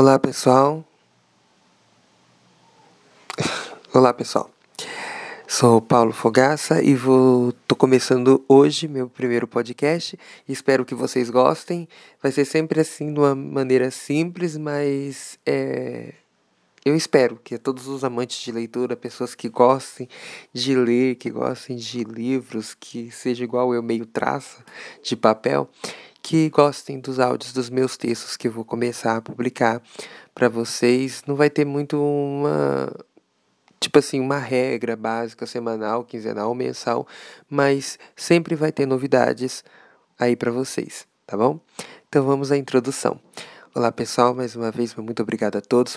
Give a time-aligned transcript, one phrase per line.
[0.00, 0.82] Olá pessoal.
[3.92, 4.50] Olá pessoal.
[5.46, 10.18] Sou Paulo Fogaça e vou tô começando hoje meu primeiro podcast.
[10.48, 11.86] Espero que vocês gostem.
[12.22, 16.14] Vai ser sempre assim de uma maneira simples, mas é
[16.82, 20.08] eu espero que todos os amantes de leitura, pessoas que gostem
[20.50, 24.64] de ler, que gostem de livros, que seja igual eu meio traça
[25.02, 25.68] de papel,
[26.22, 29.82] que gostem dos áudios dos meus textos que eu vou começar a publicar
[30.34, 31.22] para vocês.
[31.26, 32.92] Não vai ter muito uma
[33.80, 37.06] tipo assim, uma regra básica semanal, quinzenal, mensal,
[37.48, 39.64] mas sempre vai ter novidades
[40.18, 41.58] aí para vocês, tá bom?
[42.08, 43.18] Então vamos à introdução.
[43.74, 45.96] Olá pessoal, mais uma vez muito obrigado a todos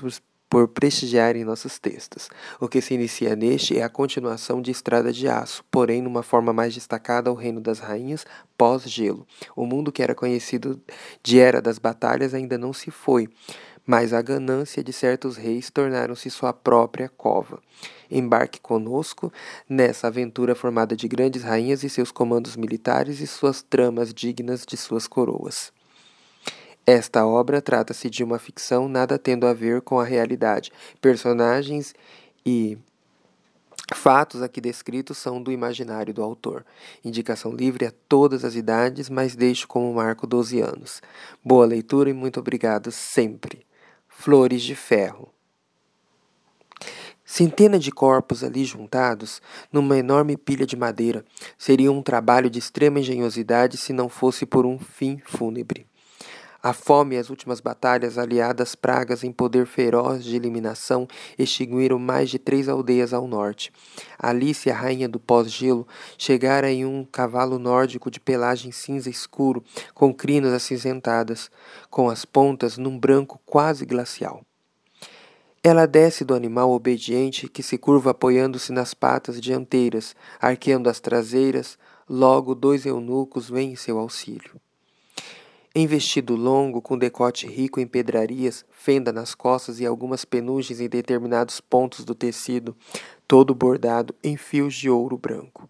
[0.53, 2.29] por prestigiarem nossos textos.
[2.59, 6.53] O que se inicia neste é a continuação de Estrada de Aço, porém numa forma
[6.53, 8.23] mais destacada ao Reino das Rainhas
[8.55, 9.25] pós-gelo.
[9.55, 10.79] O mundo que era conhecido
[11.23, 13.27] de Era das Batalhas ainda não se foi,
[13.83, 17.59] mas a ganância de certos reis tornaram-se sua própria cova.
[18.11, 19.33] Embarque conosco
[19.67, 24.77] nessa aventura formada de grandes rainhas e seus comandos militares e suas tramas dignas de
[24.77, 25.73] suas coroas.
[26.85, 30.69] Esta obra trata-se de uma ficção nada tendo a ver com a realidade.
[30.99, 31.95] Personagens
[32.45, 32.77] e
[33.93, 36.65] fatos aqui descritos são do imaginário do autor.
[37.03, 41.01] Indicação livre a todas as idades, mas deixo como marco 12 anos.
[41.43, 43.65] Boa leitura e muito obrigado sempre.
[44.09, 45.29] Flores de Ferro.
[47.23, 51.23] Centenas de corpos ali juntados, numa enorme pilha de madeira,
[51.57, 55.87] seria um trabalho de extrema engenhosidade se não fosse por um fim fúnebre.
[56.65, 61.05] A fome e as últimas batalhas, aliadas pragas em poder feroz de eliminação,
[61.37, 63.69] extinguiram mais de três aldeias ao norte.
[64.17, 65.85] Alice, a rainha do pós-gelo,
[66.17, 69.61] chegara em um cavalo nórdico de pelagem cinza escuro,
[69.93, 71.51] com crinas acinzentadas,
[71.89, 74.41] com as pontas num branco quase glacial.
[75.61, 81.77] Ela desce do animal obediente que se curva apoiando-se nas patas dianteiras, arqueando as traseiras,
[82.09, 84.62] logo dois eunucos vêm em seu auxílio.
[85.75, 90.87] Em vestido longo, com decote rico em pedrarias, fenda nas costas e algumas penugens em
[90.87, 92.77] determinados pontos do tecido,
[93.27, 95.67] todo bordado em fios de ouro branco.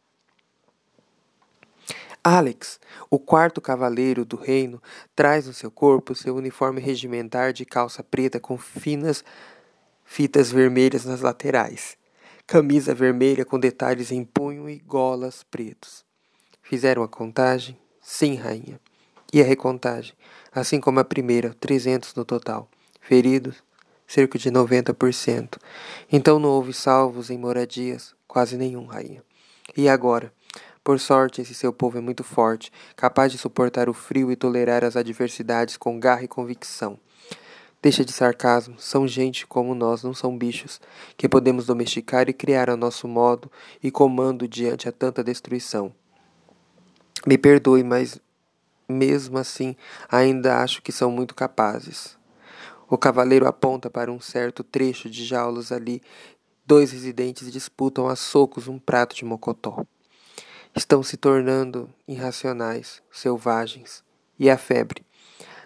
[2.22, 4.84] Alex, o quarto cavaleiro do reino,
[5.16, 9.24] traz no seu corpo seu uniforme regimentar de calça preta com finas
[10.03, 11.97] fitas vermelhas nas laterais,
[12.46, 16.03] camisa vermelha com detalhes em punho e golas pretos.
[16.62, 17.78] Fizeram a contagem?
[18.02, 18.81] Sim, rainha
[19.33, 20.13] e a recontagem,
[20.51, 22.69] assim como a primeira, 300 no total.
[23.01, 23.63] Feridos,
[24.07, 25.57] cerca de 90%.
[26.11, 29.23] Então não houve salvos em moradias, quase nenhum, rainha.
[29.75, 30.31] E agora?
[30.83, 34.83] Por sorte, esse seu povo é muito forte, capaz de suportar o frio e tolerar
[34.83, 37.00] as adversidades com garra e convicção.
[37.81, 40.79] Deixa de sarcasmo, são gente como nós, não são bichos,
[41.17, 43.51] que podemos domesticar e criar a nosso modo
[43.81, 45.94] e comando diante a tanta destruição.
[47.25, 48.19] Me perdoe, mas
[48.88, 49.75] mesmo assim,
[50.09, 52.17] ainda acho que são muito capazes.
[52.89, 56.01] O cavaleiro aponta para um certo trecho de jaulas ali.
[56.66, 59.85] Dois residentes disputam a socos um prato de mocotó.
[60.75, 64.03] Estão se tornando irracionais, selvagens.
[64.39, 65.05] E a febre?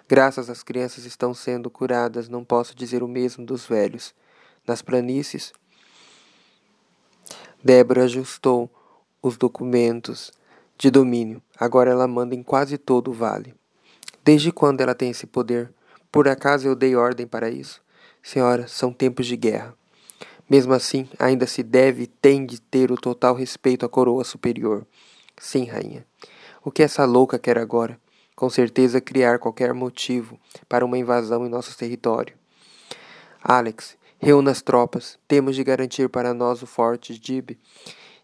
[0.07, 4.13] Graças às crianças estão sendo curadas, não posso dizer o mesmo dos velhos.
[4.65, 5.51] Nas planícies,
[7.63, 8.69] Débora ajustou
[9.21, 10.31] os documentos
[10.77, 11.41] de domínio.
[11.59, 13.55] Agora ela manda em quase todo o vale.
[14.23, 15.73] Desde quando ela tem esse poder?
[16.11, 17.81] Por acaso eu dei ordem para isso?
[18.21, 19.73] Senhora, são tempos de guerra.
[20.49, 24.85] Mesmo assim, ainda se deve e tem de ter o total respeito à coroa superior.
[25.37, 26.05] Sim, rainha.
[26.63, 27.99] O que essa louca quer agora?
[28.35, 30.39] Com certeza criar qualquer motivo
[30.69, 32.35] para uma invasão em nosso território.
[33.43, 35.17] Alex, reúna as tropas.
[35.27, 37.57] Temos de garantir para nós o forte Dib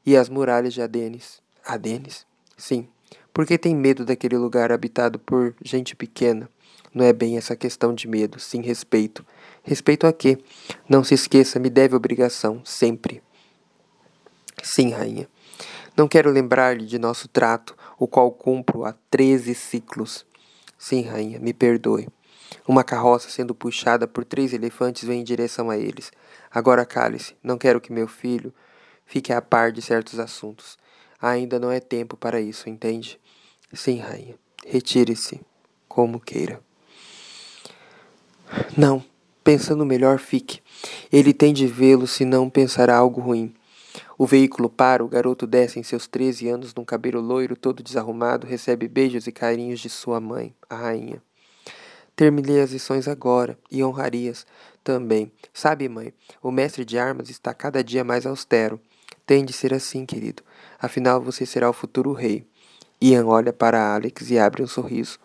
[0.06, 1.41] e as muralhas de Adenis.
[1.66, 2.25] Adenis?
[2.58, 2.88] Sim,
[3.34, 6.50] porque tem medo daquele lugar habitado por gente pequena.
[6.94, 9.26] Não é bem essa questão de medo, sim respeito.
[9.64, 10.38] Respeito a quê?
[10.88, 13.23] Não se esqueça, me deve obrigação, sempre.
[14.61, 15.28] Sim, rainha.
[15.97, 20.26] Não quero lembrar-lhe de nosso trato, o qual cumpro há treze ciclos.
[20.78, 22.08] Sim, rainha, me perdoe.
[22.67, 26.11] Uma carroça sendo puxada por três elefantes vem em direção a eles.
[26.52, 28.53] Agora cale-se, não quero que meu filho
[29.06, 30.78] fique a par de certos assuntos.
[31.23, 33.17] Ainda não é tempo para isso, entende?
[33.73, 34.35] Sim, rainha.
[34.67, 35.40] Retire-se,
[35.87, 36.59] como queira.
[38.78, 39.02] Não,
[39.41, 40.59] pensando melhor, fique.
[41.09, 43.55] Ele tem de vê-lo se não pensará algo ruim.
[44.17, 48.46] O veículo para, o garoto desce em seus treze anos num cabelo loiro todo desarrumado,
[48.46, 51.23] recebe beijos e carinhos de sua mãe, a rainha.
[52.17, 54.46] Ter-me-lhe as lições agora, e honrarias
[54.84, 55.31] também.
[55.53, 58.78] Sabe, mãe, o mestre de armas está cada dia mais austero.
[59.25, 60.43] Tem de ser assim, querido.
[60.79, 62.45] Afinal, você será o futuro rei.
[63.01, 65.19] Ian olha para Alex e abre um sorriso.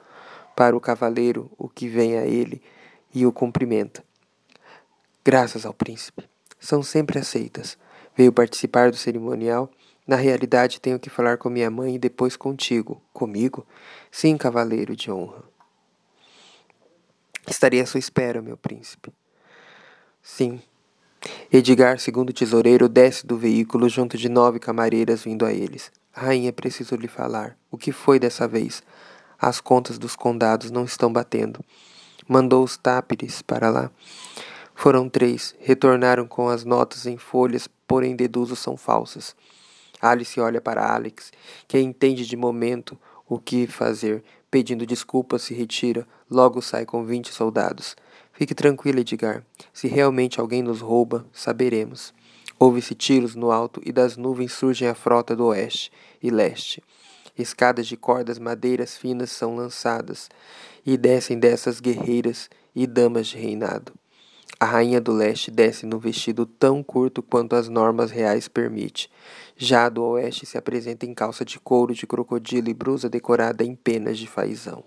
[0.57, 2.61] Para o cavaleiro, o que vem a ele,
[3.15, 4.05] e o cumprimenta.
[5.25, 6.29] Graças ao príncipe.
[6.59, 7.79] São sempre aceitas.
[8.17, 9.71] Veio participar do cerimonial.
[10.07, 13.01] Na realidade, tenho que falar com minha mãe e depois contigo.
[13.13, 13.67] Comigo?
[14.11, 15.45] Sim, cavaleiro de honra.
[17.47, 19.13] Estarei à sua espera, meu príncipe.
[20.23, 20.61] Sim.
[21.51, 25.91] Edgar, segundo tesoureiro, desce do veículo junto de nove camareiras vindo a eles.
[26.13, 27.57] Rainha, preciso lhe falar.
[27.71, 28.83] O que foi dessa vez?
[29.41, 31.65] As contas dos condados não estão batendo.
[32.29, 33.91] Mandou os táperes para lá.
[34.75, 35.55] Foram três.
[35.59, 39.35] Retornaram com as notas em folhas, porém deduzo são falsas.
[40.03, 41.33] Alice olha para Alex,
[41.67, 47.33] que entende de momento o que fazer, pedindo desculpas, se retira, logo sai com vinte
[47.33, 47.97] soldados.
[48.39, 49.43] Fique tranquilo, Edgar.
[49.73, 52.15] Se realmente alguém nos rouba, saberemos.
[52.57, 55.91] Ouve-se tiros no alto e das nuvens surgem a frota do oeste
[56.23, 56.81] e leste.
[57.37, 60.29] Escadas de cordas madeiras finas são lançadas,
[60.87, 63.93] e descem dessas guerreiras e damas de reinado.
[64.61, 69.09] A rainha do leste desce no vestido tão curto quanto as normas reais permitem.
[69.57, 73.65] Já a do oeste se apresenta em calça de couro de crocodilo e blusa decorada
[73.65, 74.85] em penas de faisão.